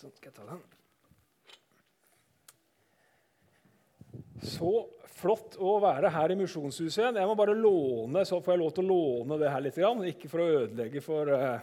Sånn, 0.00 0.12
skal 0.16 0.30
jeg 0.30 0.36
ta 0.38 0.46
den. 0.48 0.60
Så 4.40 4.70
flott 5.20 5.58
å 5.60 5.74
være 5.82 6.08
her 6.14 6.32
i 6.32 6.36
Misjonshuset 6.40 7.02
igjen. 7.02 7.18
Jeg 7.20 7.28
må 7.28 7.34
bare 7.36 7.52
låne, 7.52 8.22
så 8.24 8.38
får 8.40 8.54
jeg 8.54 8.60
lov 8.62 8.70
til 8.78 8.86
å 8.86 8.94
låne 8.94 9.36
det 9.42 9.50
her 9.52 9.60
litt. 9.60 9.76
Ikke 10.08 10.30
for 10.32 10.40
å 10.40 10.46
ødelegge 10.62 11.02
for, 11.04 11.28
eh, 11.28 11.60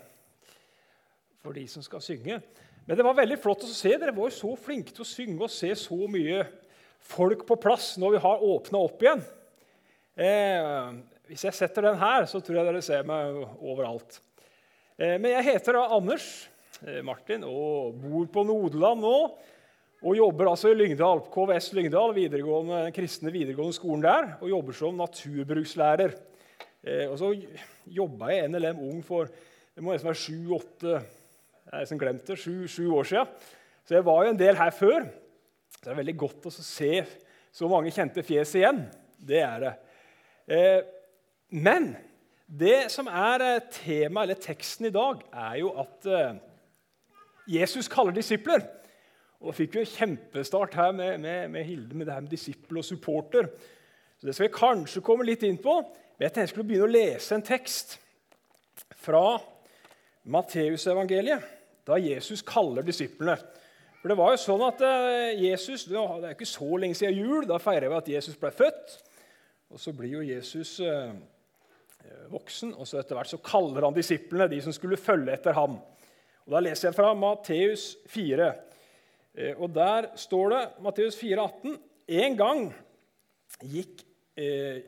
for 1.41 1.57
de 1.57 1.63
som 1.71 1.81
skal 1.81 2.03
synge. 2.05 2.37
Men 2.85 2.99
det 2.99 3.05
var 3.07 3.17
veldig 3.17 3.39
flott 3.41 3.65
å 3.65 3.71
se. 3.73 3.97
Dere 3.97 4.13
var 4.13 4.29
jo 4.29 4.37
så 4.37 4.53
flinke 4.53 4.93
til 4.93 5.01
å 5.01 5.09
synge 5.09 5.41
og 5.41 5.49
se 5.49 5.73
så 5.73 5.97
mye 6.07 6.45
folk 7.01 7.41
på 7.47 7.57
plass 7.59 7.97
når 7.97 8.11
vi 8.11 8.21
har 8.27 8.45
åpna 8.45 8.83
opp 8.85 9.01
igjen. 9.01 9.25
Eh, 10.13 10.93
hvis 11.25 11.41
jeg 11.49 11.57
setter 11.57 11.81
den 11.89 11.97
her, 11.97 12.29
så 12.29 12.37
tror 12.37 12.61
jeg 12.61 12.69
dere 12.69 12.85
ser 12.85 13.01
meg 13.01 13.41
overalt. 13.57 14.21
Eh, 14.99 15.17
men 15.17 15.31
jeg 15.31 15.55
heter 15.55 15.73
da 15.73 15.87
Anders 15.97 16.49
Martin 17.05 17.45
og 17.47 17.95
bor 18.01 18.27
på 18.31 18.43
Nodeland 18.47 19.01
nå. 19.01 19.17
Og 20.05 20.13
jobber 20.13 20.51
altså 20.51 20.69
i 20.69 20.77
Lyngdal, 20.77 21.23
KVS 21.33 21.71
Lyngdal, 21.73 22.13
videregående, 22.13 22.83
kristne 22.93 23.31
videregående 23.33 23.73
skolen 23.73 24.03
der. 24.05 24.27
Og 24.43 24.51
jobber 24.51 24.77
som 24.77 24.99
naturbrukslærer. 24.99 26.13
Eh, 26.85 27.05
og 27.09 27.17
så 27.17 27.31
jobba 27.89 28.29
jeg 28.31 28.45
i 28.45 28.51
NLM 28.53 28.83
Ung 28.91 28.99
for 29.05 29.31
det 29.31 29.83
må 29.85 29.93
nesten 29.93 30.09
være 30.09 30.21
sju-åtte 30.21 30.99
jeg 31.67 31.99
glemt 31.99 32.29
det, 32.29 32.37
sju, 32.39 32.85
år 32.95 33.07
siden. 33.09 33.31
Så 33.85 33.97
jeg 33.97 34.05
var 34.07 34.23
jo 34.23 34.31
en 34.31 34.39
del 34.39 34.55
her 34.57 34.71
før. 34.71 35.07
Så 35.73 35.81
det 35.83 35.91
er 35.91 35.99
veldig 35.99 36.17
godt 36.17 36.47
å 36.47 36.53
se 36.53 36.91
så 37.57 37.69
mange 37.69 37.91
kjente 37.91 38.23
fjes 38.25 38.53
igjen. 38.55 38.85
Det 39.17 39.41
er 39.43 39.63
det. 39.63 39.73
Eh, 40.47 40.79
men 41.57 41.89
det 42.47 42.87
som 42.93 43.09
er 43.09 43.43
temaet, 43.43 43.71
tema, 43.81 44.23
eller 44.23 44.39
teksten 44.39 44.87
i 44.87 44.93
dag, 44.95 45.25
er 45.33 45.57
jo 45.59 45.73
at 45.83 46.07
eh, 46.07 46.37
Jesus 47.47 47.87
kaller 47.91 48.15
disipler. 48.15 48.65
Og 49.39 49.55
fikk 49.55 49.75
jo 49.77 49.83
en 49.83 49.91
kjempestart 49.91 50.73
her 50.75 50.93
med, 50.97 51.17
med, 51.21 51.51
med 51.53 51.65
Hilde 51.67 51.95
med 51.95 52.07
det 52.07 52.15
her 52.15 52.23
med 52.25 52.33
disippel 52.33 52.79
og 52.81 52.85
supporter. 52.85 53.51
Så 54.17 54.27
Det 54.27 54.35
skal 54.35 54.47
vi 54.47 54.57
kanskje 54.57 55.03
komme 55.05 55.27
litt 55.27 55.45
inn 55.45 55.59
på. 55.61 55.77
Men 56.17 56.25
jeg 56.25 56.31
tenkte 56.31 56.45
jeg 56.47 56.53
skulle 56.55 56.69
begynne 56.71 56.87
å 56.87 56.95
lese 56.95 57.37
en 57.37 57.45
tekst 57.45 57.99
fra 58.97 59.37
Matteusevangeliet 60.27 61.53
da 61.87 61.99
Jesus 62.01 62.41
kaller 62.43 62.83
disiplene. 62.83 63.37
For 64.01 64.11
det 64.11 64.17
var 64.19 64.33
jo 64.33 64.41
sånn 64.41 64.63
at 64.65 64.81
eh, 64.83 65.39
Jesus, 65.39 65.85
Det 65.87 65.97
er 65.97 66.33
ikke 66.33 66.49
så 66.49 66.77
lenge 66.81 66.97
siden 66.97 67.15
jul. 67.17 67.45
Da 67.47 67.61
feirer 67.61 67.89
vi 67.91 67.97
at 67.97 68.09
Jesus 68.17 68.37
ble 68.39 68.51
født. 68.51 68.97
Og 69.71 69.79
Så 69.79 69.93
blir 69.95 70.17
jo 70.17 70.25
Jesus 70.25 70.79
eh, 70.79 71.13
voksen, 72.31 72.73
og 72.75 72.87
så 72.87 73.01
etter 73.01 73.17
hvert 73.17 73.31
så 73.31 73.39
kaller 73.43 73.83
han 73.83 73.95
disiplene, 73.95 74.49
de 74.51 74.61
som 74.63 74.75
skulle 74.75 74.99
følge 74.99 75.33
etter 75.33 75.55
ham. 75.57 75.77
Og 76.47 76.53
Da 76.55 76.61
leser 76.63 76.87
jeg 76.87 76.95
fra 76.95 77.11
Matteus 77.11 77.97
4. 78.07 78.45
Eh, 79.35 79.55
og 79.59 79.73
Der 79.75 80.07
står 80.15 80.53
det 80.53 80.61
Matteus 80.79 81.17
4, 81.19 81.43
18, 81.43 81.77
en 82.07 82.37
gang, 82.39 82.61
gikk, 83.59 84.05
eh, 84.37 84.79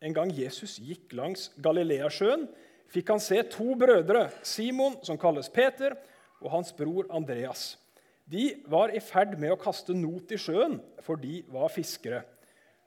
en 0.00 0.14
gang 0.14 0.30
Jesus 0.30 0.78
gikk 0.78 1.12
langs 1.18 1.50
Galileasjøen, 1.58 2.46
fikk 2.86 3.10
han 3.10 3.20
se 3.20 3.42
to 3.50 3.74
brødre, 3.74 4.30
Simon, 4.46 4.94
som 5.02 5.18
kalles 5.18 5.50
Peter, 5.50 5.96
og 6.40 6.52
hans 6.52 6.70
bror 6.72 7.10
Andreas. 7.10 7.76
De 8.24 8.62
var 8.70 8.94
i 8.94 9.00
ferd 9.02 9.34
med 9.40 9.50
å 9.50 9.58
kaste 9.58 9.96
not 9.96 10.30
i 10.30 10.38
sjøen, 10.38 10.78
for 11.02 11.16
de 11.16 11.42
var 11.50 11.68
fiskere. 11.68 12.22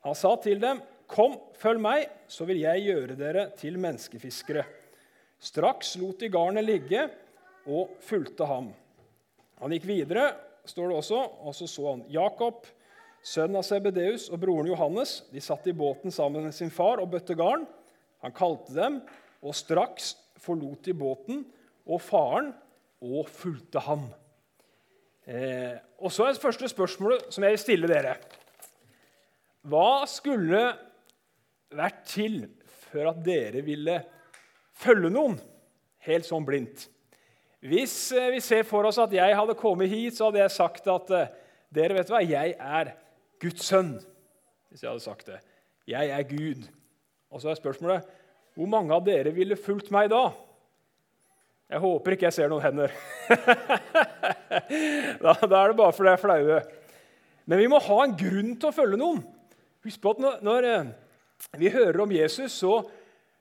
Han 0.05 0.15
sa 0.15 0.37
til 0.37 0.59
dem, 0.59 0.79
'Kom, 1.05 1.37
følg 1.59 1.81
meg, 1.81 2.09
så 2.29 2.45
vil 2.45 2.61
jeg 2.61 2.85
gjøre 2.85 3.17
dere 3.17 3.51
til 3.57 3.77
menneskefiskere.' 3.77 4.65
Straks 5.41 5.97
lot 5.97 6.19
de 6.19 6.29
garnet 6.29 6.63
ligge 6.63 7.09
og 7.71 7.95
fulgte 8.03 8.47
ham. 8.49 8.71
Han 9.61 9.73
gikk 9.75 9.87
videre, 9.89 10.31
står 10.67 10.91
det 10.91 10.99
også, 10.99 11.19
og 11.45 11.55
så 11.55 11.67
så 11.69 11.87
han 11.91 12.05
Jakob, 12.11 12.65
sønn 13.23 13.55
av 13.57 13.65
Sebedeus, 13.65 14.27
og 14.33 14.41
broren 14.41 14.69
Johannes. 14.69 15.21
De 15.31 15.41
satt 15.43 15.67
i 15.69 15.75
båten 15.77 16.13
sammen 16.13 16.47
med 16.47 16.55
sin 16.57 16.73
far 16.73 17.01
og 17.01 17.11
bøtte 17.13 17.37
garn. 17.37 17.67
Han 18.25 18.35
kalte 18.35 18.73
dem, 18.75 18.99
og 19.41 19.57
straks 19.57 20.15
forlot 20.41 20.85
de 20.85 20.93
båten 20.97 21.45
og 21.85 22.01
faren 22.03 22.51
og 23.01 23.29
fulgte 23.29 23.81
ham. 23.85 24.05
Eh, 25.25 25.77
og 26.01 26.13
så 26.13 26.25
er 26.25 26.35
det 26.35 26.43
første 26.43 26.69
spørsmålet 26.69 27.29
som 27.33 27.45
jeg 27.45 27.55
vil 27.55 27.61
stille 27.61 27.89
dere. 27.89 28.15
Hva 29.69 30.03
skulle 30.09 30.61
vært 31.71 32.01
til 32.09 32.41
for 32.89 33.11
at 33.11 33.21
dere 33.25 33.61
ville 33.65 33.99
følge 34.81 35.11
noen 35.13 35.37
helt 36.07 36.25
sånn 36.25 36.45
blindt? 36.47 36.87
Hvis 37.61 37.95
eh, 38.17 38.31
vi 38.33 38.41
ser 38.41 38.65
for 38.65 38.87
oss 38.89 38.97
at 39.01 39.11
jeg 39.13 39.37
hadde 39.37 39.57
kommet 39.59 39.91
hit, 39.91 40.17
så 40.17 40.29
hadde 40.29 40.41
jeg 40.41 40.53
sagt 40.55 40.87
at 40.89 41.11
eh, 41.13 41.33
dere 41.73 41.99
vet 41.99 42.09
hva, 42.09 42.21
jeg 42.25 42.55
er 42.57 42.93
Guds 43.41 43.67
sønn. 43.69 43.93
Hvis 44.71 44.81
jeg 44.81 44.89
hadde 44.89 45.03
sagt 45.03 45.27
det. 45.29 45.37
Jeg 45.89 46.09
er 46.09 46.23
Gud. 46.25 46.65
Og 47.31 47.43
så 47.43 47.51
er 47.51 47.59
spørsmålet 47.59 48.17
hvor 48.57 48.67
mange 48.67 48.91
av 48.91 49.05
dere 49.05 49.31
ville 49.31 49.55
fulgt 49.55 49.93
meg 49.93 50.09
da? 50.11 50.25
Jeg 51.71 51.79
håper 51.79 52.15
ikke 52.15 52.27
jeg 52.27 52.35
ser 52.35 52.49
noen 52.51 52.65
hender. 52.65 52.91
da, 55.23 55.35
da, 55.39 55.61
er 55.61 55.71
det 55.71 55.77
bare 55.79 55.93
fordi 55.95 56.09
jeg 56.09 56.17
er 56.17 56.23
flaue. 56.25 56.57
Men 57.47 57.61
vi 57.61 57.69
må 57.71 57.79
ha 57.79 57.99
en 58.03 58.17
grunn 58.19 58.57
til 58.59 58.71
å 58.71 58.75
følge 58.75 58.99
noen. 58.99 59.21
Husk 59.85 60.01
på 60.03 60.11
at 60.11 60.19
når, 60.25 60.41
når 60.43 60.67
eh, 60.67 60.91
vi 61.61 61.71
hører 61.71 62.03
om 62.03 62.11
Jesus, 62.11 62.57
så 62.59 62.73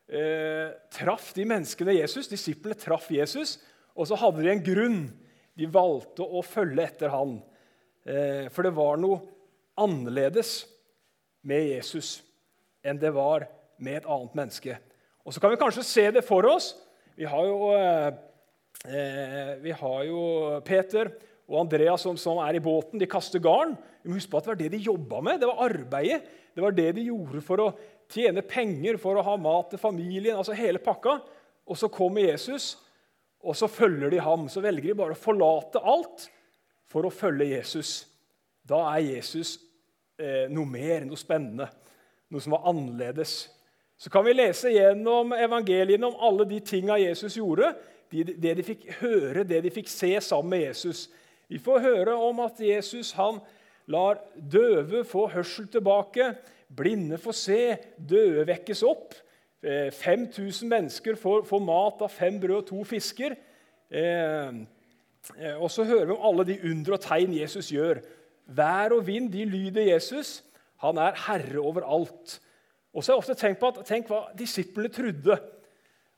eh, 0.07 0.71
traff 0.95 1.33
de 1.37 1.49
menneskene 1.49 1.99
Jesus, 1.99 2.31
disiplene 2.31 2.79
traff 2.79 3.11
Jesus, 3.13 3.59
og 4.01 4.09
så 4.09 4.17
hadde 4.17 4.43
de 4.45 4.53
en 4.55 4.65
grunn. 4.65 5.01
De 5.59 5.69
valgte 5.69 6.25
å 6.25 6.41
følge 6.47 6.87
etter 6.89 7.13
han. 7.13 7.37
Eh, 8.09 8.47
for 8.49 8.65
det 8.65 8.73
var 8.77 9.01
noe 9.01 9.21
annerledes 9.81 10.65
med 11.45 11.67
Jesus 11.69 12.21
enn 12.81 13.01
det 13.01 13.13
var 13.13 13.45
med 13.81 14.01
et 14.01 14.09
annet 14.09 14.37
menneske. 14.39 14.79
Og 15.25 15.35
Så 15.35 15.41
kan 15.41 15.53
vi 15.53 15.61
kanskje 15.61 15.85
se 15.85 16.07
det 16.17 16.25
for 16.25 16.49
oss 16.49 16.73
vi 17.21 17.27
har 17.29 17.45
jo, 17.45 17.73
eh, 17.77 18.13
eh, 18.89 19.57
vi 19.61 19.73
har 19.77 20.05
jo 20.09 20.21
Peter 20.65 21.11
og 21.51 21.59
Andreas 21.67 22.01
som, 22.01 22.17
som, 22.17 22.39
er 22.41 22.57
i 22.57 22.63
båten. 22.65 22.97
De 22.99 23.09
kaster 23.11 23.43
garn. 23.43 23.75
Vi 24.01 24.09
må 24.09 24.17
huske 24.17 24.31
på 24.33 24.39
at 24.39 24.47
Det 24.47 24.53
var 24.55 24.61
det 24.63 24.71
de 24.73 24.85
jobba 24.87 25.21
med. 25.21 25.41
Det 25.41 25.51
var 25.51 25.65
arbeidet. 25.67 26.23
Det 26.55 26.63
var 26.65 26.73
det 26.73 26.95
de 26.97 27.09
gjorde 27.11 27.43
for 27.45 27.61
å 27.61 27.67
tjene 28.09 28.41
penger, 28.41 28.97
for 28.97 29.19
å 29.19 29.27
ha 29.27 29.37
mat 29.37 29.69
til 29.69 29.83
familien. 29.83 30.37
altså 30.37 30.57
hele 30.57 30.79
pakka. 30.79 31.19
Og 31.69 31.77
så 31.77 31.91
kommer 31.93 32.25
Jesus, 32.25 32.79
og 33.41 33.57
så 33.57 33.69
følger 33.71 34.13
de 34.13 34.21
ham. 34.23 34.49
Så 34.53 34.63
velger 34.65 34.91
de 34.91 34.99
bare 34.99 35.17
å 35.17 35.21
forlate 35.21 35.81
alt 35.81 36.27
for 36.91 37.07
å 37.07 37.15
følge 37.15 37.53
Jesus. 37.55 38.05
Da 38.67 38.83
er 38.93 39.17
Jesus 39.17 39.57
eh, 40.21 40.47
noe 40.53 40.69
mer, 40.69 41.07
noe 41.09 41.19
spennende, 41.19 41.71
noe 42.31 42.45
som 42.45 42.55
var 42.55 42.69
annerledes 42.71 43.49
så 44.01 44.09
kan 44.09 44.25
vi 44.25 44.33
lese 44.33 44.71
gjennom 44.73 45.35
evangeliene 45.37 46.09
om 46.09 46.15
alle 46.25 46.47
de 46.49 46.57
tinga 46.65 46.97
Jesus 46.97 47.35
gjorde, 47.37 47.75
det 48.11 48.55
de 48.57 48.63
fikk 48.65 48.87
høre, 49.03 49.43
det 49.45 49.59
de 49.61 49.73
fikk 49.75 49.91
se 49.93 50.15
sammen 50.25 50.55
med 50.55 50.63
Jesus. 50.63 51.03
Vi 51.53 51.61
får 51.61 51.83
høre 51.85 52.15
om 52.17 52.41
at 52.41 52.63
Jesus 52.65 53.13
han 53.19 53.43
lar 53.93 54.23
døve 54.35 55.03
få 55.05 55.27
hørsel 55.35 55.69
tilbake, 55.69 56.31
blinde 56.73 57.19
få 57.21 57.35
se, 57.37 57.77
døde 57.99 58.47
vekkes 58.49 58.81
opp. 58.89 59.13
5000 59.61 60.65
eh, 60.65 60.69
mennesker 60.71 61.19
får, 61.21 61.45
får, 61.45 61.61
mat 61.61 62.05
av 62.05 62.13
fem 62.13 62.39
brød 62.41 62.63
og 62.63 62.69
to 62.71 62.85
fisker. 62.89 63.35
Eh, 63.93 64.61
eh, 65.37 65.57
og 65.59 65.69
så 65.73 65.85
hører 65.85 66.09
vi 66.09 66.17
om 66.17 66.29
alle 66.31 66.47
de 66.49 66.61
under 66.71 66.97
og 66.97 67.03
tegn 67.05 67.37
Jesus 67.37 67.69
gjør. 67.75 68.01
Vær 68.47 68.97
og 68.97 69.05
vind 69.07 69.29
de 69.33 69.45
lyder 69.45 69.93
Jesus. 69.93 70.41
Han 70.81 70.99
er 70.99 71.19
herre 71.27 71.61
over 71.61 71.85
alt. 71.85 72.39
Og 72.95 73.05
så 73.05 73.13
har 73.13 73.19
jeg 73.19 73.23
ofte 73.23 73.39
tenkt 73.39 73.61
på 73.61 73.71
at, 73.71 73.83
tenk 73.87 74.09
hva 74.11 74.25
disiplene 74.39 74.91
trodde. 74.93 75.37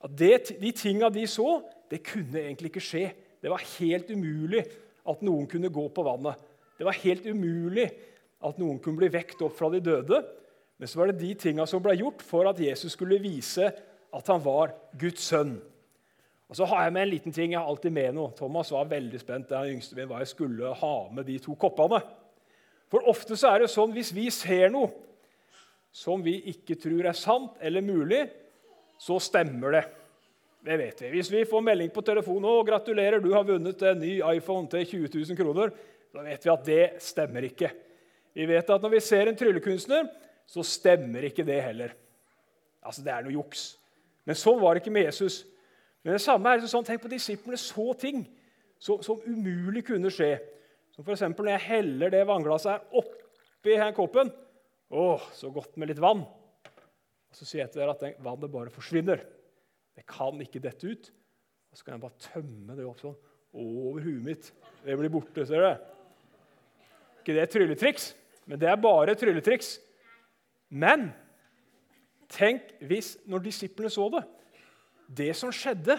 At 0.02 0.14
det, 0.18 0.54
De 0.62 0.70
tinga 0.72 1.10
de 1.10 1.26
så, 1.26 1.60
det 1.90 2.04
kunne 2.06 2.40
egentlig 2.40 2.70
ikke 2.70 2.84
skje. 2.84 3.10
Det 3.42 3.50
var 3.50 3.62
helt 3.78 4.10
umulig 4.10 4.62
at 5.08 5.22
noen 5.22 5.48
kunne 5.50 5.70
gå 5.72 5.88
på 5.90 6.04
vannet. 6.06 6.38
Det 6.78 6.86
var 6.86 6.98
helt 7.02 7.26
umulig 7.26 7.90
at 8.42 8.58
noen 8.58 8.78
kunne 8.82 9.02
bli 9.02 9.10
vekt 9.12 9.42
opp 9.42 9.58
fra 9.58 9.68
de 9.70 9.82
døde. 9.82 10.22
Men 10.82 10.90
så 10.90 10.98
var 10.98 11.12
det 11.12 11.20
de 11.20 11.28
tinga 11.38 11.62
som 11.70 11.78
ble 11.78 11.92
gjort 11.94 12.24
for 12.26 12.48
at 12.50 12.58
Jesus 12.58 12.96
skulle 12.96 13.20
vise 13.22 13.68
at 13.70 14.30
han 14.32 14.40
var 14.42 14.72
Guds 14.98 15.28
sønn. 15.28 15.52
Og 16.50 16.56
så 16.58 16.66
har 16.66 16.82
jeg 16.82 16.94
med 16.96 17.04
en 17.04 17.10
liten 17.12 17.34
ting. 17.36 17.52
Jeg 17.52 17.60
har 17.62 17.68
alltid 17.70 17.94
med 17.94 18.16
noe. 18.16 18.32
Thomas 18.34 18.72
var 18.74 18.88
veldig 18.90 19.20
spent 19.22 19.46
der 19.52 19.70
yngste 19.70 19.94
min, 19.94 20.08
hva 20.10 20.18
jeg 20.24 20.32
skulle 20.32 20.72
ha 20.80 20.96
med 21.14 21.28
de 21.30 21.36
to 21.44 21.54
koppene. 21.54 22.00
For 22.90 23.06
ofte 23.12 23.38
så 23.38 23.52
er 23.52 23.62
det 23.62 23.68
sånn 23.70 23.94
hvis 23.94 24.10
vi 24.16 24.24
ser 24.34 24.72
noe 24.74 24.90
som 25.94 26.24
vi 26.26 26.34
ikke 26.50 26.74
tror 26.82 27.06
er 27.12 27.14
sant 27.14 27.62
eller 27.62 27.86
mulig, 27.86 28.24
så 28.98 29.20
stemmer 29.22 29.78
det. 29.78 29.84
Det 30.66 30.80
vet 30.82 31.04
vi. 31.04 31.12
Hvis 31.14 31.30
vi 31.30 31.44
får 31.46 31.62
melding 31.62 31.94
på 31.94 32.02
telefonen 32.10 32.48
og 32.56 32.66
gratulerer, 32.72 33.22
du 33.22 33.30
har 33.36 33.46
vunnet 33.46 33.86
en 33.86 34.02
ny 34.02 34.16
iPhone 34.32 34.66
til 34.74 34.82
20 35.06 35.14
000 35.30 35.38
kroner, 35.38 35.70
da 36.10 36.26
vet 36.26 36.42
vi 36.42 36.52
at 36.58 36.66
det 36.66 36.82
stemmer 37.06 37.46
ikke. 37.52 37.70
Vi 38.34 38.50
vet 38.50 38.74
at 38.74 38.82
når 38.82 38.96
vi 38.96 39.04
ser 39.06 39.30
en 39.30 39.38
tryllekunstner, 39.38 40.10
så 40.46 40.64
stemmer 40.66 41.28
ikke 41.28 41.46
det 41.46 41.60
heller. 41.64 41.94
Altså, 42.82 43.02
Det 43.04 43.12
er 43.12 43.24
noe 43.24 43.34
juks. 43.36 43.76
Men 44.26 44.38
sånn 44.38 44.60
var 44.60 44.74
det 44.74 44.82
ikke 44.82 44.94
med 44.94 45.08
Jesus. 45.08 45.42
Men 46.02 46.16
det 46.16 46.22
samme 46.24 46.50
er 46.50 46.60
det 46.62 46.70
sånn, 46.70 46.84
Tenk 46.86 47.02
på 47.02 47.10
disiplene 47.10 47.58
så 47.60 47.92
ting 47.98 48.24
som, 48.82 49.02
som 49.02 49.22
umulig 49.26 49.84
kunne 49.86 50.10
skje. 50.10 50.34
Som 50.92 51.06
f.eks. 51.06 51.24
når 51.30 51.52
jeg 51.54 51.66
heller 51.68 52.12
det 52.12 52.26
vannglasset 52.28 52.74
her 52.74 53.02
oppi 53.02 53.76
her 53.78 53.94
koppen. 53.96 54.32
Å, 54.92 55.04
så 55.32 55.50
godt 55.54 55.78
med 55.80 55.88
litt 55.88 56.02
vann. 56.02 56.24
Og 56.26 57.38
Så 57.38 57.46
sier 57.48 57.64
jeg 57.64 57.72
til 57.72 57.80
dere 57.80 57.94
at 57.94 58.20
vannet 58.22 58.52
bare 58.52 58.72
forsvinner. 58.74 59.22
Det 59.96 60.04
kan 60.08 60.40
ikke 60.42 60.60
dette 60.62 60.90
ut. 60.90 61.12
Og 61.72 61.78
så 61.78 61.86
kan 61.86 61.96
jeg 61.96 62.02
bare 62.02 62.26
tømme 62.26 62.76
det 62.76 62.84
opp 62.84 63.00
sånn 63.00 63.16
over 63.56 64.04
huet 64.04 64.24
mitt. 64.24 64.50
Det 64.84 64.96
blir 64.98 65.12
borte. 65.12 65.46
ser 65.46 65.62
dere. 65.62 65.78
Ikke 67.22 67.36
det 67.36 67.44
er 67.44 67.50
trylletriks, 67.52 68.12
men 68.50 68.58
det 68.58 68.68
er 68.68 68.80
bare 68.82 69.14
trylletriks. 69.16 69.76
Men 70.72 71.10
tenk 72.32 72.72
hvis 72.88 73.14
når 73.28 73.44
disiplene 73.44 73.92
så 73.92 74.08
det 74.14 74.24
Det 75.12 75.36
som 75.36 75.52
skjedde, 75.52 75.98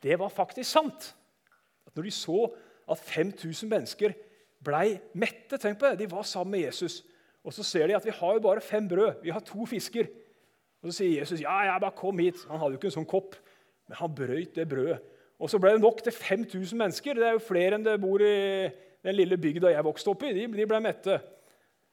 det 0.00 0.16
var 0.18 0.32
faktisk 0.32 0.70
sant. 0.70 1.14
At 1.86 1.96
når 1.96 2.06
de 2.08 2.10
så 2.10 2.46
at 2.90 2.98
5000 2.98 3.68
mennesker 3.68 4.14
blei 4.64 4.98
mette 5.12 5.58
tenk 5.60 5.78
på 5.78 5.90
det, 5.90 5.98
De 5.98 6.10
var 6.10 6.22
sammen 6.22 6.56
med 6.56 6.64
Jesus. 6.64 7.04
Og 7.44 7.52
så 7.52 7.62
ser 7.62 7.86
de 7.86 7.96
at 7.96 8.04
vi 8.04 8.10
har 8.10 8.32
jo 8.34 8.40
bare 8.40 8.60
fem 8.60 8.88
brød. 8.88 9.22
Vi 9.22 9.30
har 9.30 9.40
to 9.40 9.66
fisker. 9.66 10.06
Og 10.82 10.92
Så 10.92 10.96
sier 10.96 11.20
Jesus 11.20 11.40
ja, 11.40 11.64
ja, 11.64 11.78
bare 11.78 11.96
kom 11.96 12.18
hit. 12.18 12.36
Han 12.48 12.58
hadde 12.58 12.72
jo 12.72 12.78
ikke 12.80 12.88
en 12.88 12.98
sånn 13.00 13.08
kopp, 13.08 13.36
men 13.88 13.96
han 13.96 14.14
brøyt 14.14 14.54
det 14.56 14.68
brødet. 14.68 15.00
Og 15.40 15.50
så 15.50 15.58
ble 15.58 15.72
det 15.72 15.80
nok 15.80 16.02
til 16.04 16.12
5000 16.12 16.78
mennesker. 16.78 17.14
Det 17.14 17.26
er 17.26 17.36
jo 17.36 17.44
flere 17.44 17.76
enn 17.76 17.84
det 17.84 18.00
bor 18.00 18.20
i 18.20 18.68
den 19.04 19.16
lille 19.16 19.36
bygda 19.40 19.72
jeg 19.72 19.84
vokste 19.84 20.12
opp 20.12 20.24
i. 20.24 20.32
De, 20.36 20.46
de 20.52 20.66
ble 20.68 20.80
mette. 20.84 21.20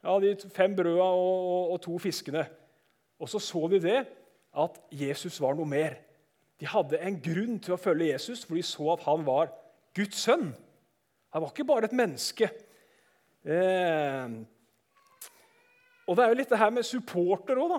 Ja, 0.08 0.20
De 0.24 0.50
fem 0.56 0.76
brøda 0.76 1.04
og, 1.04 1.48
og, 1.52 1.72
og, 1.74 1.82
to 1.84 1.98
fiskene. 2.00 2.46
Og 3.20 3.30
så 3.30 3.42
så 3.44 3.68
de 3.74 3.82
det, 3.84 3.98
at 4.58 4.78
Jesus 4.94 5.42
var 5.44 5.58
noe 5.58 5.68
mer. 5.68 5.98
De 6.58 6.70
hadde 6.70 7.00
en 7.04 7.18
grunn 7.22 7.58
til 7.60 7.76
å 7.76 7.82
følge 7.82 8.14
Jesus, 8.14 8.46
for 8.48 8.56
de 8.56 8.64
så 8.66 8.94
at 8.94 9.04
han 9.06 9.26
var 9.28 9.52
Guds 9.98 10.24
sønn. 10.24 10.54
Han 11.36 11.44
var 11.44 11.52
ikke 11.52 11.68
bare 11.68 11.90
et 11.90 11.98
menneske. 11.98 12.48
Eh, 13.44 14.38
og 16.08 16.16
det 16.16 16.24
er 16.24 16.32
jo 16.32 16.40
litt 16.40 16.56
det 16.56 16.62
her 16.62 16.72
med 16.74 16.88
supporter 16.88 17.60
òg, 17.60 17.76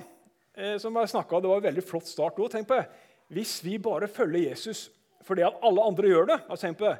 eh, 0.58 0.76
som 0.78 0.94
jeg 1.00 1.14
snakket, 1.14 1.42
Det 1.42 1.48
var 1.48 1.62
en 1.62 1.68
veldig 1.70 1.86
flott 1.86 2.06
start 2.06 2.38
òg. 2.38 2.50
Tenk 2.52 2.68
på 2.68 2.76
det. 2.76 2.86
Hvis 3.32 3.64
vi 3.64 3.78
bare 3.78 4.08
følger 4.08 4.50
Jesus 4.50 4.90
fordi 5.24 5.42
alle 5.44 5.82
andre 5.84 6.08
gjør 6.08 6.26
det 6.30 6.38
tenk 6.56 6.78
på 6.78 6.86
det. 6.88 6.98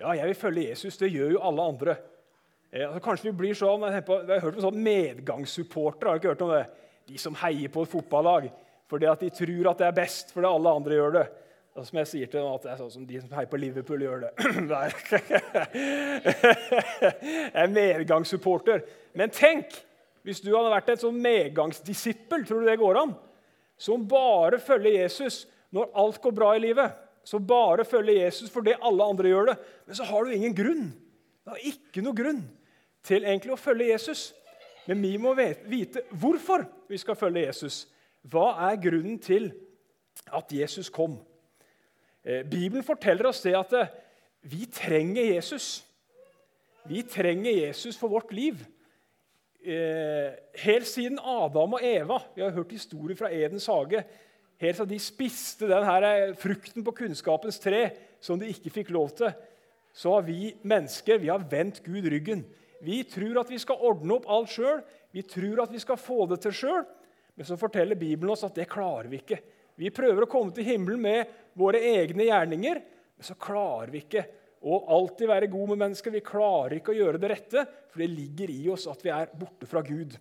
Ja, 0.00 0.12
jeg 0.16 0.26
vil 0.26 0.34
følge 0.34 0.68
Jesus. 0.70 0.96
Det 0.96 1.10
gjør 1.12 1.30
jo 1.30 1.42
alle 1.44 1.62
andre. 1.62 1.96
Eh, 2.70 2.86
altså, 2.86 3.02
kanskje 3.02 3.30
vi 3.30 3.36
blir 3.42 3.58
sånn, 3.58 3.82
jeg, 3.88 4.04
har 4.06 4.44
hørt 4.44 4.58
om 4.58 4.64
sånn 4.68 4.82
medgangssupportere. 4.84 6.12
Har 6.12 6.20
ikke 6.20 6.34
hørt 6.34 6.44
om 6.46 6.52
det? 6.54 6.64
De 7.10 7.18
som 7.18 7.36
heier 7.42 7.72
på 7.72 7.84
et 7.84 7.90
fotballag 7.90 8.50
fordi 8.90 9.06
at 9.06 9.20
de 9.22 9.28
tror 9.30 9.68
at 9.70 9.78
det 9.78 9.86
er 9.86 9.94
best 9.94 10.32
fordi 10.34 10.48
alle 10.48 10.70
andre 10.80 10.96
gjør 10.96 11.12
det. 11.14 11.26
Og 11.78 11.84
som 11.86 11.98
jeg 12.00 12.08
sier 12.10 12.30
til 12.30 12.40
dem, 12.40 12.48
at 12.50 12.64
det 12.64 12.70
er 12.72 12.78
sånn 12.80 12.90
som 12.90 13.04
de 13.06 13.20
som 13.22 13.34
heier 13.36 13.50
på 13.50 13.60
Liverpool, 13.62 14.02
gjør 14.02 14.24
det. 14.24 14.30
jeg 17.14 17.52
er 17.54 17.70
medgangssupporter. 17.70 18.82
Men 19.14 19.30
tenk 19.34 19.78
hvis 20.26 20.42
du 20.42 20.50
hadde 20.50 20.72
vært 20.74 20.90
et 20.90 21.04
sånn 21.04 21.20
medgangsdisippel. 21.22 22.42
Tror 22.48 22.64
du 22.64 22.70
det 22.70 22.80
går 22.82 22.98
an? 23.04 23.14
Som 23.80 24.08
bare 24.10 24.58
følger 24.62 24.98
Jesus 24.98 25.44
når 25.70 25.94
alt 26.02 26.18
går 26.22 26.34
bra 26.36 26.50
i 26.58 26.64
livet. 26.66 26.98
Som 27.22 27.46
bare 27.46 27.86
følger 27.86 28.24
Jesus 28.24 28.50
fordi 28.50 28.74
alle 28.74 29.06
andre 29.14 29.30
gjør 29.30 29.52
det. 29.52 29.56
Men 29.86 30.00
så 30.00 30.10
har 30.10 30.26
du 30.26 30.34
ingen 30.34 30.56
grunn. 30.58 30.88
Det 31.46 31.54
har 31.54 31.70
ikke 31.70 32.02
noe 32.04 32.18
grunn 32.18 32.42
til 33.04 33.24
egentlig 33.24 33.54
å 33.54 33.60
følge 33.60 33.92
Jesus. 33.92 34.30
Men 34.88 35.02
vi 35.02 35.16
må 35.20 35.34
vite 35.36 36.04
hvorfor 36.10 36.64
vi 36.90 36.98
skal 37.00 37.18
følge 37.18 37.46
Jesus. 37.46 37.84
Hva 38.26 38.52
er 38.68 38.80
grunnen 38.80 39.18
til 39.22 39.50
at 40.34 40.52
Jesus 40.52 40.90
kom? 40.92 41.18
Eh, 42.24 42.42
Bibelen 42.44 42.84
forteller 42.84 43.30
oss 43.30 43.42
det 43.44 43.54
at 43.56 43.72
eh, 43.76 43.92
vi 44.50 44.66
trenger 44.72 45.34
Jesus. 45.34 45.80
Vi 46.88 47.02
trenger 47.06 47.52
Jesus 47.52 47.96
for 48.00 48.12
vårt 48.12 48.32
liv. 48.32 48.60
Eh, 49.60 50.32
helt 50.64 50.88
siden 50.88 51.18
Adam 51.20 51.74
og 51.76 51.82
Eva 51.84 52.16
Vi 52.32 52.40
har 52.40 52.54
hørt 52.54 52.72
historier 52.72 53.16
fra 53.16 53.28
Edens 53.32 53.66
hage. 53.68 54.04
Helt 54.60 54.76
siden 54.76 54.90
de 54.90 54.98
spiste 54.98 55.68
den 55.68 56.36
frukten 56.36 56.84
på 56.84 56.96
kunnskapens 56.96 57.58
tre 57.60 57.90
som 58.20 58.40
de 58.40 58.48
ikke 58.48 58.72
fikk 58.72 58.90
lov 58.92 59.10
til, 59.16 59.32
så 59.92 60.14
har 60.14 60.26
vi 60.26 60.54
mennesker 60.62 61.18
vi 61.18 61.30
har 61.32 61.44
vendt 61.50 61.82
Gud 61.84 62.04
ryggen. 62.12 62.44
Vi 62.84 63.02
tror 63.08 63.42
at 63.42 63.52
vi 63.52 63.58
skal 63.60 63.82
ordne 63.90 64.16
opp 64.16 64.28
alt 64.30 64.52
sjøl, 64.54 64.80
vi 65.10 65.24
tror 65.26 65.64
at 65.64 65.72
vi 65.74 65.80
skal 65.82 65.98
få 66.00 66.24
det 66.30 66.40
til 66.44 66.54
sjøl. 66.62 66.84
Men 67.36 67.48
så 67.48 67.56
forteller 67.60 67.98
Bibelen 67.98 68.32
oss 68.34 68.44
at 68.44 68.56
det 68.56 68.68
klarer 68.70 69.08
vi 69.10 69.20
ikke. 69.22 69.38
Vi 69.80 69.92
prøver 69.94 70.26
å 70.26 70.30
komme 70.30 70.52
til 70.52 70.66
himmelen 70.66 71.00
med 71.00 71.30
våre 71.56 71.80
egne 71.80 72.26
gjerninger, 72.28 72.80
men 73.16 73.26
så 73.26 73.36
klarer 73.40 73.92
vi 73.92 74.02
ikke 74.04 74.26
å 74.60 74.76
alltid 74.92 75.30
være 75.30 75.48
gode 75.48 75.72
med 75.72 75.86
mennesker. 75.86 76.12
Vi 76.12 76.24
klarer 76.24 76.76
ikke 76.76 76.92
å 76.92 76.98
gjøre 76.98 77.20
det 77.20 77.30
rette, 77.32 77.64
for 77.88 78.02
det 78.02 78.10
ligger 78.12 78.52
i 78.52 78.66
oss 78.72 78.84
at 78.90 79.00
vi 79.04 79.12
er 79.14 79.32
borte 79.40 79.68
fra 79.70 79.80
Gud. 79.84 80.18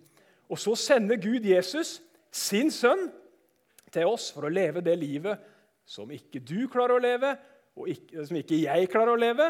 Og 0.50 0.60
så 0.60 0.76
sender 0.80 1.20
Gud 1.22 1.46
Jesus, 1.46 1.98
sin 2.32 2.72
sønn, 2.72 3.10
til 3.90 4.06
oss 4.06 4.30
for 4.32 4.46
å 4.46 4.54
leve 4.54 4.84
det 4.86 4.94
livet 5.02 5.42
som 5.90 6.12
ikke 6.14 6.42
du 6.46 6.68
klarer 6.70 7.00
å 7.00 7.02
leve, 7.02 7.34
og 7.80 7.90
ikke, 7.90 8.26
som 8.28 8.38
ikke 8.38 8.60
jeg 8.62 8.90
klarer 8.92 9.16
å 9.16 9.20
leve. 9.20 9.48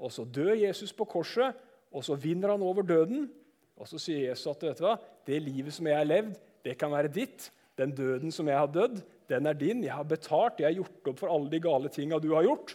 Og 0.00 0.12
så 0.12 0.26
dør 0.28 0.52
Jesus 0.58 0.92
på 0.96 1.06
korset, 1.08 1.56
og 1.90 2.04
så 2.06 2.16
vinner 2.18 2.52
han 2.54 2.62
over 2.62 2.86
døden. 2.86 3.28
Og 3.80 3.88
så 3.88 3.98
sier 4.00 4.28
Jesus 4.28 4.50
at 4.52 4.62
vet 4.66 4.78
du 4.80 4.84
hva, 4.84 4.98
det 5.26 5.40
livet 5.42 5.74
som 5.74 5.88
jeg 5.88 5.96
har 5.96 6.08
levd, 6.08 6.36
det 6.64 6.76
kan 6.78 6.92
være 6.92 7.12
ditt. 7.12 7.48
Den 7.80 7.94
døden 7.96 8.32
som 8.34 8.48
jeg 8.50 8.58
har 8.58 8.68
dødd, 8.70 9.00
den 9.30 9.48
er 9.48 9.56
din. 9.56 9.84
Jeg 9.86 9.96
har 9.96 10.06
betalt, 10.06 10.60
jeg 10.60 10.68
har 10.68 10.78
gjort 10.82 11.12
opp 11.12 11.20
for 11.22 11.32
alle 11.32 11.50
de 11.52 11.62
gale 11.64 11.92
tinga 11.92 12.20
du 12.20 12.32
har 12.34 12.44
gjort. 12.44 12.74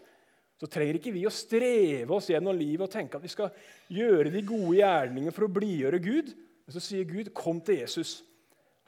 Så 0.56 0.70
trenger 0.72 0.98
ikke 0.98 1.14
vi 1.14 1.26
å 1.28 1.34
streve 1.34 2.16
oss 2.16 2.30
gjennom 2.32 2.56
livet 2.58 2.88
og 2.88 2.94
tenke 2.94 3.20
at 3.20 3.26
vi 3.26 3.32
skal 3.32 3.52
gjøre 3.92 4.32
de 4.34 4.44
gode 4.48 4.78
gjerningene 4.80 5.34
for 5.36 5.48
å 5.48 5.52
blidgjøre 5.52 6.00
Gud. 6.04 6.32
Men 6.66 6.74
så 6.76 6.82
sier 6.82 7.06
Gud, 7.06 7.34
'Kom 7.34 7.62
til 7.62 7.84
Jesus'. 7.84 8.24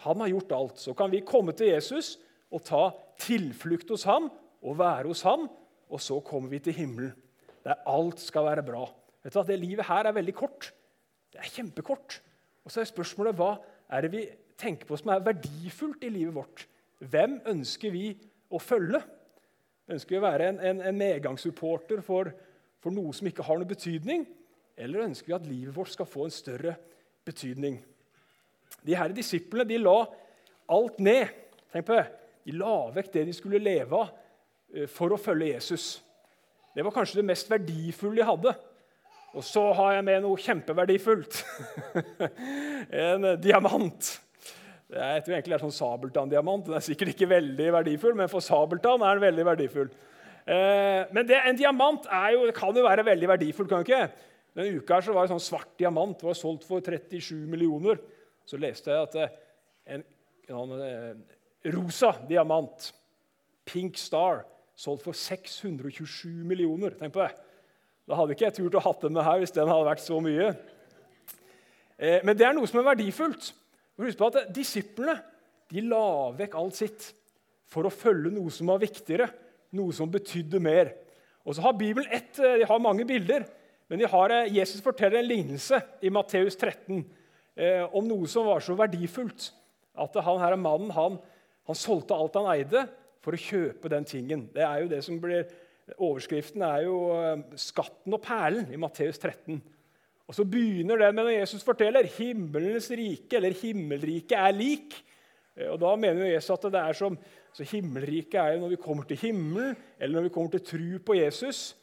Han 0.05 0.19
har 0.19 0.29
gjort 0.29 0.51
alt. 0.51 0.79
Så 0.79 0.95
kan 0.95 1.11
vi 1.11 1.19
komme 1.25 1.51
til 1.51 1.67
Jesus 1.67 2.17
og 2.51 2.63
ta 2.63 2.91
tilflukt 3.19 3.89
hos 3.89 4.03
ham 4.03 4.31
og 4.61 4.77
være 4.77 5.07
hos 5.07 5.21
ham, 5.21 5.49
og 5.89 6.01
så 6.01 6.19
kommer 6.19 6.49
vi 6.49 6.59
til 6.59 6.73
himmelen, 6.73 7.13
der 7.63 7.81
alt 7.85 8.19
skal 8.19 8.45
være 8.45 8.63
bra. 8.63 8.87
Vet 9.27 9.35
du 9.35 9.41
hva? 9.41 9.47
Det 9.49 9.59
livet 9.59 9.89
her 9.89 10.07
er 10.07 10.15
veldig 10.15 10.33
kort. 10.37 10.69
Det 11.35 11.41
er 11.41 11.51
kjempekort. 11.51 12.21
Og 12.63 12.71
så 12.71 12.79
er 12.79 12.87
spørsmålet 12.87 13.35
hva 13.35 13.57
er 13.91 14.05
det 14.05 14.11
vi 14.13 14.21
tenker 14.55 14.87
på 14.87 14.95
som 14.95 15.11
er 15.11 15.25
verdifullt 15.25 16.05
i 16.07 16.11
livet 16.13 16.31
vårt? 16.37 16.63
Hvem 17.03 17.41
ønsker 17.51 17.91
vi 17.91 18.13
å 18.47 18.61
følge? 18.63 19.01
Ønsker 19.91 20.15
vi 20.15 20.21
å 20.21 20.23
være 20.23 20.47
en, 20.53 20.61
en, 20.63 20.79
en 20.79 20.99
medgangssupporter 20.99 21.99
for, 22.07 22.31
for, 22.79 22.95
noe 22.95 23.11
som 23.15 23.27
ikke 23.27 23.43
har 23.43 23.59
noe 23.59 23.67
betydning? 23.67 24.23
Eller 24.79 25.03
ønsker 25.09 25.33
vi 25.33 25.35
at 25.35 25.49
livet 25.49 25.75
vårt 25.75 25.91
skal 25.91 26.07
få 26.07 26.29
en 26.29 26.33
større 26.33 26.77
betydning? 27.27 27.81
De 28.87 28.95
her 28.95 29.11
disiplene 29.11 29.67
de 29.67 29.81
la 29.81 29.97
alt 30.71 31.03
ned. 31.03 31.35
Tenk 31.75 31.89
på 31.91 31.99
det. 31.99 32.07
De 32.47 32.55
la 32.55 32.77
vekk 32.95 33.11
det 33.11 33.27
de 33.27 33.35
skulle 33.35 33.59
leve 33.59 33.91
av 33.91 34.15
eh, 34.71 34.87
for 34.87 35.11
å 35.11 35.19
følge 35.19 35.51
Jesus. 35.51 35.97
Det 36.71 36.87
var 36.87 36.95
kanskje 36.95 37.19
det 37.19 37.27
mest 37.27 37.51
verdifulle 37.51 38.21
de 38.21 38.27
hadde. 38.31 38.55
Og 39.35 39.43
så 39.43 39.63
har 39.75 39.97
jeg 39.97 40.05
med 40.07 40.23
noe 40.23 40.39
kjempeverdifullt. 40.39 41.41
en 43.07 43.33
diamant. 43.43 44.13
Jeg 44.87 45.23
tror 45.23 45.35
egentlig 45.35 45.51
det 45.51 45.57
er 45.57 45.65
sånn 45.65 45.75
sabeltanndiamant. 45.75 46.69
Den 46.69 46.77
er 46.77 46.85
sikkert 46.85 47.11
ikke 47.11 47.27
veldig 47.33 47.71
verdifull, 47.75 48.15
men 48.15 48.31
for 48.31 48.43
sabeltann 48.43 49.03
er 49.03 49.17
den 49.17 49.25
veldig 49.25 49.45
verdifull. 49.49 49.89
Eh, 50.47 51.01
men 51.11 51.27
det, 51.27 51.41
en 51.43 51.59
diamant 51.59 52.07
jo, 52.31 52.45
kan 52.55 52.77
jo 52.77 52.85
være 52.85 53.03
veldig 53.09 53.29
verdifull. 53.33 53.67
kan 53.67 53.83
ikke? 53.83 54.05
Denne 54.55 54.79
uka 54.79 55.01
så 55.03 55.13
var 55.13 55.27
det 55.27 55.35
sånn 55.35 55.43
svart 55.43 55.73
diamant 55.77 56.15
det 56.17 56.29
var 56.29 56.37
solgt 56.39 56.63
for 56.65 56.81
37 56.81 57.35
millioner. 57.51 57.99
Så 58.47 58.59
leste 58.61 58.93
jeg 58.93 59.09
at 59.09 59.17
eh, 59.19 59.35
en, 59.97 60.05
en, 60.47 60.71
en 60.71 60.85
eh, 60.87 61.35
rosa 61.75 62.13
diamant, 62.29 62.93
Pink 63.67 63.99
Star, 63.99 64.45
solgt 64.77 65.03
for 65.03 65.17
627 65.17 66.31
millioner. 66.47 66.95
Tenk 66.95 67.11
på 67.17 67.25
det. 67.25 67.33
Da 68.07 68.15
hadde 68.15 68.35
ikke 68.35 68.47
jeg 68.47 68.57
turt 68.61 68.77
å 68.79 68.83
hatt 68.85 69.03
den 69.03 69.17
med 69.17 69.25
her 69.27 69.41
hvis 69.41 69.55
den 69.55 69.67
hadde 69.67 69.87
vært 69.89 70.03
så 70.03 70.19
mye. 70.23 70.51
Eh, 71.97 72.21
men 72.23 72.37
det 72.37 72.47
er 72.47 72.55
noe 72.55 72.69
som 72.69 72.79
er 72.79 72.87
verdifullt. 72.93 73.51
Husk 73.97 74.19
på 74.19 74.29
at 74.29 74.53
Disiplene 74.55 75.17
de 75.73 75.83
la 75.83 76.31
vekk 76.37 76.55
alt 76.55 76.77
sitt 76.77 77.09
for 77.67 77.87
å 77.87 77.91
følge 77.91 78.31
noe 78.31 78.51
som 78.53 78.71
var 78.71 78.79
viktigere, 78.79 79.27
noe 79.75 79.95
som 79.95 80.11
betydde 80.11 80.61
mer. 80.63 80.93
Og 81.43 81.55
så 81.55 81.63
har 81.65 81.75
Bibelen 81.79 82.11
ett, 82.11 82.39
eh, 82.39 82.59
de 82.61 82.69
har 82.69 82.79
mange 82.83 83.05
bilder, 83.07 83.45
men 83.89 83.99
har, 83.99 84.31
eh, 84.31 84.53
Jesus 84.53 84.81
forteller 84.81 85.19
en 85.19 85.27
lignelse 85.27 85.81
i 86.01 86.09
Matteus 86.09 86.55
13 86.55 87.05
eh, 87.55 87.83
om 87.91 88.07
noe 88.07 88.27
som 88.27 88.45
var 88.45 88.59
så 88.59 88.75
verdifullt 88.75 89.51
at 89.97 90.13
han 90.13 90.39
her 90.39 90.55
mannen 90.55 90.91
han, 90.91 91.19
han 91.65 91.75
solgte 91.75 92.15
alt 92.15 92.35
han 92.35 92.51
eide, 92.53 92.87
for 93.21 93.33
å 93.33 93.41
kjøpe 93.41 93.89
den 93.89 94.05
tingen. 94.05 94.49
Det 94.53 94.63
er 94.63 94.83
jo 94.83 94.87
det 94.87 95.03
som 95.03 95.17
blir, 95.19 95.47
Overskriften 95.95 96.61
er 96.67 96.83
jo 96.83 96.97
eh, 97.15 97.43
'Skatten 97.55 98.13
og 98.13 98.21
perlen' 98.23 98.73
i 98.73 98.79
Matteus 98.79 99.17
13. 99.17 99.61
Og 100.27 100.35
Så 100.35 100.43
begynner 100.43 100.99
den 100.99 101.15
med 101.15 101.23
når 101.23 101.39
Jesus 101.39 101.63
forteller 101.63 102.03
himmelens 102.17 102.89
rike, 102.91 103.37
eller 103.37 103.55
himmelriket, 103.55 104.35
er 104.35 104.51
lik. 104.51 104.97
Eh, 105.55 105.69
og 105.71 105.79
Da 105.79 105.95
mener 105.95 106.33
Jesus 106.33 106.51
at 106.51 106.71
det 106.71 106.81
er 106.81 106.93
som 106.93 107.17
så 107.57 107.63
Himmelriket 107.65 108.35
er 108.37 108.53
jo 108.53 108.59
når 108.59 108.69
vi 108.69 108.83
kommer 108.83 109.03
til 109.03 109.17
himmelen, 109.17 109.75
eller 109.99 110.19
når 110.19 110.27
vi 110.27 110.33
kommer 110.33 110.51
til 110.51 110.65
tru 110.65 110.99
på 110.99 111.15
Jesus. 111.17 111.75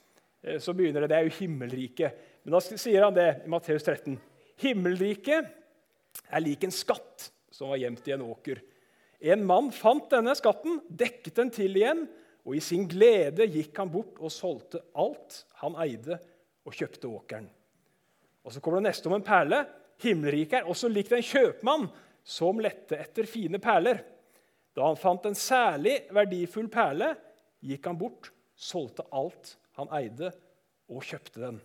eh, 0.44 0.58
så 0.58 0.72
begynner 0.72 1.00
det 1.00 1.10
Det 1.10 1.16
er 1.16 1.24
jo 1.24 1.38
himmelriket. 1.40 2.12
Men 2.44 2.52
da 2.52 2.60
sier 2.60 3.04
han 3.04 3.14
det 3.14 3.42
i 3.44 3.48
Matteus 3.48 3.82
13. 3.82 4.20
Himmelriket 4.60 5.48
er 6.30 6.40
lik 6.40 6.62
en 6.64 6.70
skatt 6.70 7.30
som 7.50 7.70
var 7.70 7.78
gjemt 7.78 8.06
i 8.06 8.12
en 8.12 8.22
åker. 8.22 8.60
En 9.20 9.44
mann 9.44 9.72
fant 9.72 10.10
denne 10.10 10.34
skatten, 10.36 10.80
dekket 10.90 11.34
den 11.34 11.50
til 11.50 11.76
igjen, 11.76 12.06
og 12.44 12.56
i 12.56 12.62
sin 12.62 12.86
glede 12.88 13.46
gikk 13.48 13.76
han 13.80 13.92
bort 13.92 14.20
og 14.20 14.32
solgte 14.32 14.82
alt 15.00 15.44
han 15.62 15.76
eide, 15.84 16.18
og 16.64 16.72
kjøpte 16.72 17.08
åkeren. 17.08 17.46
Og 18.44 18.52
Så 18.52 18.60
kommer 18.60 18.80
det 18.80 18.88
neste 18.90 19.08
om 19.08 19.14
en 19.16 19.24
perle. 19.24 19.64
Himmelriket 20.00 20.62
er 20.62 20.68
også 20.68 20.88
likt 20.88 21.12
en 21.12 21.24
kjøpmann 21.24 21.86
som 22.24 22.60
lette 22.60 22.96
etter 23.00 23.28
fine 23.28 23.60
perler. 23.60 24.00
Da 24.76 24.86
han 24.88 24.98
fant 25.00 25.28
en 25.28 25.36
særlig 25.36 26.00
verdifull 26.12 26.68
perle, 26.72 27.12
gikk 27.64 27.86
han 27.88 28.00
bort, 28.00 28.30
solgte 28.56 29.04
alt 29.12 29.54
han 29.78 29.92
eide, 29.96 30.32
og 30.88 31.04
kjøpte 31.04 31.40
den. 31.40 31.60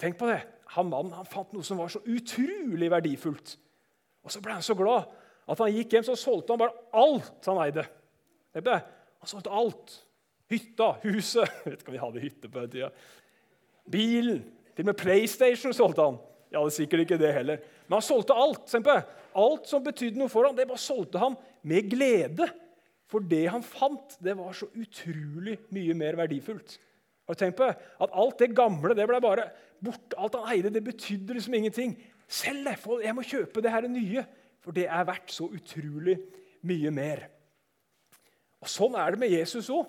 Tenk 0.00 0.18
på 0.20 0.28
det. 0.28 0.40
Han 0.76 0.88
mannen 0.90 1.16
han 1.16 1.28
fant 1.28 1.52
noe 1.52 1.64
som 1.64 1.80
var 1.80 1.92
så 1.92 2.00
utrolig 2.04 2.88
verdifullt. 2.92 3.56
Og 4.24 4.32
så 4.32 4.40
ble 4.44 4.56
han 4.56 4.64
så 4.64 4.76
glad 4.76 5.10
at 5.44 5.60
han 5.60 5.74
gikk 5.74 5.96
hjem 5.96 6.06
så 6.06 6.16
solgte 6.16 6.54
han 6.54 6.62
bare 6.62 6.76
alt 6.96 7.48
han 7.50 7.60
eide. 7.66 7.84
Han 9.24 9.30
solgte 9.30 9.52
alt. 9.56 9.92
Hytta, 10.52 10.90
huset 11.00 11.46
Jeg 11.48 11.62
vet 11.70 11.80
ikke 11.80 11.88
om 11.88 11.96
vi 11.96 12.02
hadde 12.02 12.22
hytte 12.26 12.48
på 12.52 12.60
den 12.60 12.72
tida. 12.74 12.90
Bilen. 13.88 14.42
Til 14.74 14.84
og 14.84 14.90
med 14.90 14.98
PlayStation 15.00 15.72
solgte 15.72 16.04
han. 16.04 16.18
Jeg 16.50 16.58
hadde 16.60 16.74
sikkert 16.74 17.04
ikke 17.06 17.18
det 17.22 17.30
heller. 17.32 17.62
Men 17.86 17.96
han 17.96 18.04
solgte 18.04 18.36
alt. 18.36 18.74
Alt 19.34 19.70
som 19.70 19.84
betydde 19.86 20.20
noe 20.20 20.28
for 20.28 20.44
ham, 20.44 20.52
det 20.58 20.66
bare 20.68 20.82
solgte 20.82 21.22
han 21.22 21.38
med 21.64 21.88
glede. 21.88 22.50
For 23.08 23.24
det 23.24 23.46
han 23.48 23.64
fant, 23.64 24.18
det 24.20 24.34
var 24.36 24.52
så 24.56 24.68
utrolig 24.76 25.56
mye 25.72 25.96
mer 25.96 26.18
verdifullt. 26.20 26.76
Har 27.24 27.38
du 27.38 27.40
tenkt 27.40 27.56
på 27.62 27.70
At 27.70 28.12
alt 28.12 28.42
det 28.42 28.50
gamle 28.56 28.92
det 28.98 29.06
ble 29.08 29.22
bare 29.24 29.46
borte. 29.80 30.18
Alt 30.20 30.36
han 30.36 30.50
eide, 30.52 30.74
det 30.74 30.84
betydde 30.84 31.38
liksom 31.38 31.56
ingenting. 31.56 31.96
Selg 32.28 32.68
det! 32.68 32.76
Jeg 33.06 33.16
må 33.16 33.24
kjøpe 33.24 33.64
det 33.64 33.72
her 33.72 33.88
nye, 33.88 34.26
for 34.60 34.76
det 34.76 34.84
er 34.84 35.08
verdt 35.08 35.32
så 35.32 35.48
utrolig 35.48 36.18
mye 36.68 36.92
mer. 36.92 37.24
Og 38.64 38.70
Sånn 38.72 38.96
er 38.96 39.12
det 39.12 39.20
med 39.20 39.34
Jesus 39.34 39.68
òg. 39.72 39.84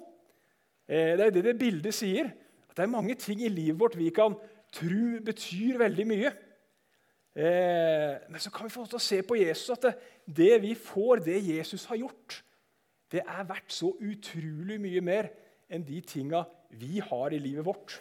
Eh, 0.87 1.15
det 1.15 1.29
er 1.29 1.35
det 1.37 1.45
det 1.47 1.59
bildet 1.59 1.95
sier. 1.95 2.33
At 2.69 2.77
det 2.77 2.85
er 2.85 2.91
mange 2.91 3.15
ting 3.19 3.41
i 3.41 3.51
livet 3.51 3.79
vårt 3.79 3.95
vi 3.97 4.11
kan 4.13 4.35
tro 4.75 5.05
betyr 5.23 5.79
veldig 5.79 6.05
mye. 6.09 6.33
Eh, 7.35 8.11
men 8.31 8.39
så 8.43 8.51
kan 8.51 8.67
vi 8.67 8.73
få 8.75 8.85
til 8.87 8.99
å 8.99 9.05
se 9.05 9.21
på 9.27 9.39
Jesus 9.39 9.73
at 9.75 9.87
det, 9.87 9.93
det 10.27 10.53
vi 10.63 10.73
får, 10.75 11.23
det 11.25 11.39
Jesus 11.43 11.87
har 11.89 11.99
gjort, 11.99 12.41
det 13.11 13.21
er 13.23 13.47
verdt 13.47 13.71
så 13.75 13.91
utrolig 14.01 14.77
mye 14.81 15.01
mer 15.03 15.29
enn 15.71 15.83
de 15.85 15.99
tinga 16.03 16.45
vi 16.79 16.99
har 17.03 17.35
i 17.35 17.39
livet 17.39 17.65
vårt. 17.67 17.97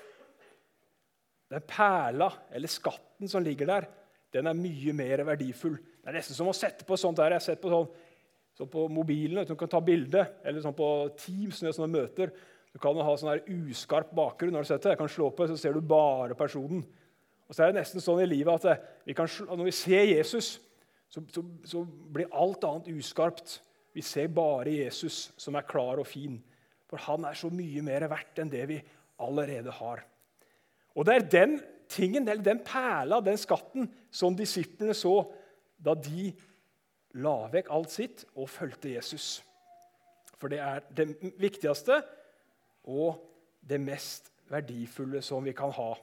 Den 1.51 1.67
perla 1.69 2.31
eller 2.55 2.71
skatten 2.71 3.31
som 3.31 3.45
ligger 3.45 3.69
der, 3.69 3.89
den 4.35 4.51
er 4.51 4.59
mye 4.59 4.95
mer 4.97 5.23
verdifull. 5.29 5.77
Det 5.79 6.11
er 6.11 6.19
nesten 6.19 6.37
som 6.37 6.51
å 6.51 6.57
sette 6.57 6.87
på 6.87 6.99
sånt 6.99 7.21
der. 7.21 7.35
Jeg 7.35 7.43
har 7.43 7.47
sett 7.47 7.63
på 7.63 7.71
sånn, 7.71 7.91
sånn 8.55 8.71
på 8.71 8.87
mobilen, 8.93 9.45
du 9.47 9.55
kan 9.59 9.71
ta 9.71 9.81
bilde, 9.83 10.25
eller 10.47 10.63
sånn 10.63 10.77
på 10.77 10.89
Teams 11.19 11.63
når 11.63 11.75
sånne 11.77 11.91
møter. 11.91 12.35
Du 12.75 12.81
kan 12.83 12.99
ha 12.99 13.15
sånn 13.19 13.33
her 13.33 13.43
uskarp 13.71 14.13
bakgrunn. 14.15 14.55
når 14.55 14.67
du 14.67 14.71
setter. 14.73 14.95
Jeg 14.95 14.99
kan 14.99 15.11
slå 15.11 15.31
på, 15.31 15.47
så 15.47 15.57
ser 15.59 15.75
du 15.75 15.81
bare 15.81 16.35
personen. 16.39 16.85
Og 17.49 17.55
så 17.55 17.65
er 17.65 17.73
det 17.73 17.81
nesten 17.83 18.03
sånn 18.03 18.23
i 18.25 18.31
livet 18.31 18.65
at 18.65 18.87
vi 19.07 19.15
kan, 19.15 19.29
når 19.51 19.69
vi 19.69 19.75
ser 19.77 20.09
Jesus, 20.09 20.57
så, 21.09 21.23
så, 21.31 21.45
så, 21.69 21.85
blir 21.85 22.33
alt 22.33 22.65
annet 22.67 22.91
uskarpt. 22.95 23.61
Vi 23.95 24.03
ser 24.03 24.33
bare 24.35 24.73
Jesus, 24.73 25.29
som 25.39 25.55
er 25.55 25.69
klar 25.69 26.01
og 26.03 26.09
fin. 26.09 26.41
For 26.91 26.99
han 27.07 27.27
er 27.29 27.39
så 27.39 27.51
mye 27.53 27.83
mer 27.87 28.09
verdt 28.11 28.41
enn 28.43 28.51
det 28.51 28.65
vi 28.71 28.81
allerede 29.23 29.71
har. 29.71 30.03
Og 30.95 31.07
det 31.07 31.15
er 31.15 31.31
den 31.31 31.55
tingen, 31.91 32.27
eller 32.27 32.43
den 32.43 32.63
perla, 32.67 33.21
den 33.23 33.39
skatten, 33.39 33.87
som 34.11 34.35
disiplene 34.35 34.95
så 34.97 35.21
da 35.79 35.95
de 35.95 36.33
la 37.23 37.35
vekk 37.53 37.71
alt 37.75 37.93
sitt 37.95 38.25
og 38.35 38.51
fulgte 38.51 38.95
Jesus. 38.95 39.39
For 40.41 40.51
det 40.51 40.61
er 40.61 40.83
det 40.97 41.09
viktigste 41.41 42.01
og 42.91 43.21
det 43.65 43.79
mest 43.81 44.31
verdifulle 44.51 45.23
som 45.25 45.45
vi 45.47 45.55
kan 45.57 45.73
ha. 45.73 45.95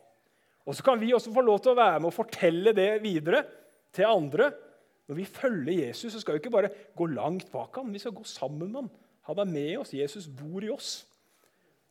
Og 0.66 0.76
Så 0.76 0.84
kan 0.84 1.00
vi 1.02 1.14
også 1.14 1.34
få 1.34 1.42
lov 1.42 1.60
til 1.60 1.74
å 1.74 1.80
være 1.80 2.00
med 2.00 2.12
og 2.12 2.16
fortelle 2.16 2.74
det 2.74 3.02
videre 3.04 3.44
til 3.94 4.08
andre. 4.08 4.52
Når 5.10 5.18
vi 5.18 5.26
følger 5.26 5.88
Jesus, 5.88 6.14
så 6.14 6.22
skal 6.22 6.36
vi 6.36 6.44
ikke 6.44 6.54
bare 6.54 6.70
gå 6.96 7.06
langt 7.12 7.52
bak 7.52 7.76
ham, 7.76 7.94
vi 7.94 8.00
skal 8.00 8.16
gå 8.16 8.24
sammen 8.24 8.72
med 8.72 8.82
ham. 8.84 8.92
Han 9.28 9.40
er 9.40 9.50
med 9.50 9.78
oss. 9.82 9.94
Jesus 9.94 10.28
bor 10.28 10.64
i 10.64 10.70
oss. 10.70 11.06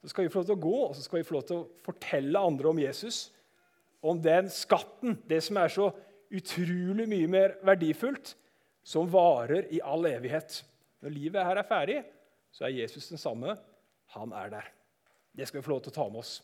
Så 0.00 0.08
skal 0.08 0.24
vi 0.24 0.32
få 0.32 0.40
lov 0.40 0.46
til 0.48 0.56
å 0.56 0.64
gå 0.64 0.76
og 0.86 0.96
så 0.96 1.04
skal 1.04 1.20
vi 1.20 1.26
få 1.28 1.34
lov 1.36 1.44
til 1.46 1.60
å 1.60 1.68
fortelle 1.84 2.40
andre 2.40 2.70
om 2.70 2.78
Jesus 2.80 3.28
om 4.02 4.20
den 4.22 4.48
skatten, 4.48 5.18
det 5.28 5.42
som 5.44 5.58
er 5.60 5.72
så 5.72 5.90
utrolig 6.32 7.04
mye 7.10 7.28
mer 7.28 7.56
verdifullt, 7.66 8.34
som 8.90 9.08
varer 9.10 9.68
i 9.70 9.80
all 9.86 10.08
evighet. 10.10 10.60
Når 11.00 11.14
livet 11.14 11.46
her 11.46 11.60
er 11.60 11.68
ferdig, 11.68 11.98
så 12.50 12.66
er 12.66 12.74
Jesus 12.80 13.08
den 13.12 13.20
samme. 13.20 13.54
Han 14.16 14.32
er 14.34 14.50
der. 14.50 14.70
Det 15.36 15.46
skal 15.46 15.60
vi 15.60 15.66
få 15.68 15.76
lov 15.76 15.84
til 15.84 15.92
å 15.92 15.98
ta 16.00 16.06
med 16.10 16.24
oss. 16.24 16.40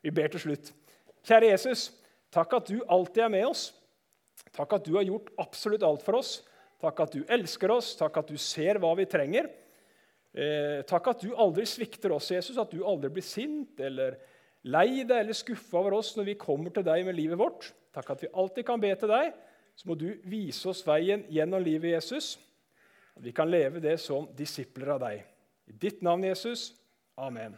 Vi 0.00 0.12
ber 0.14 0.32
til 0.32 0.40
slutt. 0.46 0.70
Kjære 1.28 1.50
Jesus, 1.52 1.90
takk 2.32 2.56
at 2.56 2.70
du 2.72 2.78
alltid 2.88 3.26
er 3.26 3.34
med 3.34 3.50
oss. 3.50 3.66
Takk 4.56 4.78
at 4.78 4.86
du 4.88 4.94
har 4.96 5.04
gjort 5.04 5.28
absolutt 5.42 5.84
alt 5.84 6.06
for 6.06 6.16
oss. 6.22 6.38
Takk 6.80 7.02
at 7.04 7.12
du 7.12 7.26
elsker 7.28 7.74
oss, 7.74 7.92
takk 7.98 8.16
at 8.22 8.32
du 8.32 8.38
ser 8.40 8.80
hva 8.80 8.94
vi 8.96 9.04
trenger. 9.10 9.50
Eh, 10.32 10.80
takk 10.88 11.12
at 11.12 11.26
du 11.26 11.34
aldri 11.36 11.66
svikter 11.68 12.14
oss, 12.16 12.30
Jesus, 12.32 12.56
at 12.56 12.72
du 12.72 12.80
aldri 12.86 13.10
blir 13.12 13.26
sint 13.26 13.80
eller 13.82 14.16
lei 14.64 15.02
deg 15.02 15.18
eller 15.18 15.36
skuffa 15.36 15.82
over 15.82 15.98
oss 15.98 16.14
når 16.16 16.30
vi 16.30 16.40
kommer 16.40 16.72
til 16.72 16.86
deg 16.86 17.04
med 17.04 17.18
livet 17.18 17.40
vårt. 17.40 17.68
Takk 17.92 18.14
at 18.14 18.24
vi 18.24 18.32
alltid 18.32 18.64
kan 18.68 18.80
be 18.80 18.94
til 18.96 19.12
deg. 19.12 19.34
Så 19.80 19.88
må 19.88 19.94
du 19.96 20.10
vise 20.28 20.68
oss 20.68 20.82
veien 20.84 21.22
gjennom 21.32 21.62
livet, 21.64 21.94
Jesus. 21.94 22.34
Vi 23.16 23.32
kan 23.32 23.48
leve 23.48 23.80
det 23.80 23.94
som 24.02 24.26
disipler 24.36 24.90
av 24.92 24.98
deg. 25.06 25.22
I 25.72 25.72
ditt 25.72 26.02
navn, 26.04 26.26
Jesus. 26.28 26.74
Amen. 27.16 27.56